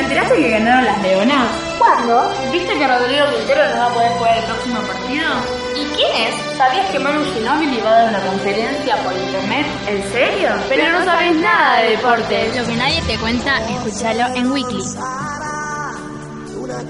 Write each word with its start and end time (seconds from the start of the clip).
enteraste 0.00 0.36
que 0.36 0.50
ganaron 0.50 0.84
las 0.84 1.02
Leonas? 1.02 1.48
¿Cuándo? 1.78 2.30
¿Viste 2.52 2.78
que 2.78 2.86
Rodrigo 2.86 3.24
Quintero 3.36 3.74
no 3.74 3.80
va 3.80 3.86
a 3.86 3.94
poder 3.94 4.12
jugar 4.12 4.38
el 4.38 4.44
próximo 4.44 4.80
partido? 4.80 5.28
¿Y 5.76 5.84
quién 5.96 6.12
es? 6.26 6.56
¿Sabías 6.56 6.90
que 6.90 6.98
Manu 6.98 7.24
Ginóbili 7.34 7.80
va 7.80 7.90
a 7.90 7.92
dar 7.92 8.08
una 8.10 8.20
conferencia 8.20 8.96
por 8.96 9.12
internet? 9.12 9.66
¿En 9.88 10.12
serio? 10.12 10.50
Pero 10.68 10.92
no 10.92 11.04
sabes 11.04 11.36
nada 11.36 11.82
de 11.82 11.90
deportes. 11.90 12.56
Lo 12.56 12.66
que 12.66 12.76
nadie 12.76 13.02
te 13.02 13.18
cuenta, 13.18 13.60
escúchalo 13.68 14.34
en 14.34 14.52
Weekly. 14.52 14.82
una 16.62 16.78
a 16.78 16.82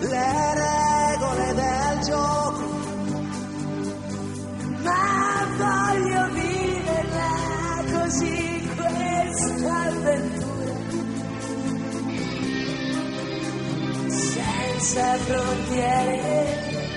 le 0.00 0.67
senza 14.88 15.18
frontiere 15.18 16.16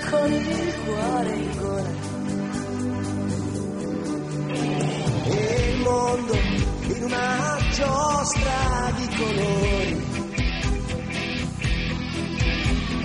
con 0.08 0.32
il 0.32 0.74
cuore 0.82 1.34
in 1.34 1.56
gola 1.58 1.90
e 5.24 5.70
il 5.70 5.80
mondo 5.82 6.34
in 6.86 7.02
una 7.04 7.58
giostra 7.74 8.92
di 8.96 9.08
colori. 9.14 10.06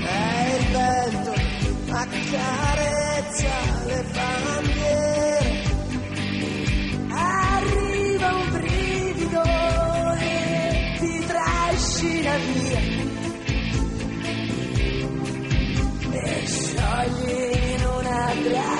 E 0.05 0.55
il 0.55 0.65
vento 0.71 1.33
accarezza 1.89 3.55
le 3.87 4.05
bandiere. 4.13 5.63
Arriva 7.09 8.33
un 8.35 8.51
brivido 8.51 9.43
e 10.17 10.97
ti 10.99 11.25
trascina 11.25 12.37
via. 12.37 13.06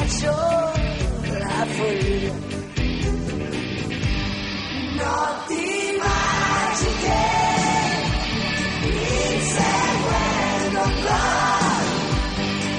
Abbraccio 0.08 0.32
la 1.38 1.66
follia. 1.66 2.34
Notti 4.96 5.66
magiche, 6.00 7.24
inseguendo 9.36 10.84
gol, 11.04 11.88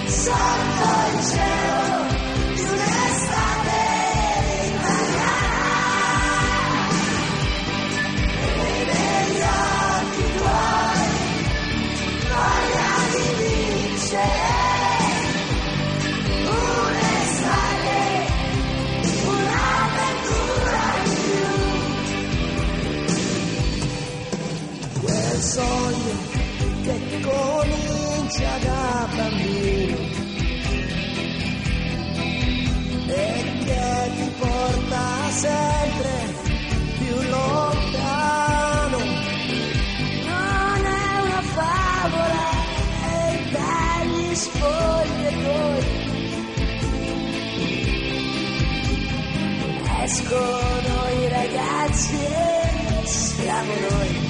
sotto 0.08 0.88
il 1.12 1.18
cielo 1.24 2.07
sogno 25.88 26.16
che 26.82 27.20
comincia 27.20 28.58
da 28.58 29.08
bambino 29.16 29.96
e 33.06 33.44
che 33.64 34.10
ti 34.16 34.30
porta 34.38 35.30
sempre 35.30 36.34
più 36.98 37.14
lontano. 37.30 38.98
Non 40.24 40.84
è 40.84 41.20
una 41.24 41.42
favola 41.56 42.46
e 43.02 43.50
dagli 43.50 44.34
spogliatoi 44.34 45.96
escono 50.04 51.08
i 51.20 51.28
ragazzi 51.28 52.16
e 52.16 53.06
siamo 53.06 53.72
noi. 53.90 54.27